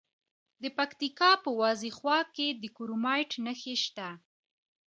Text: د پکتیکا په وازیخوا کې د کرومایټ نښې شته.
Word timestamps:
د 0.61 0.63
پکتیکا 0.77 1.31
په 1.43 1.49
وازیخوا 1.61 2.19
کې 2.35 2.47
د 2.61 2.63
کرومایټ 2.75 3.31
نښې 3.45 3.75
شته. 3.83 4.09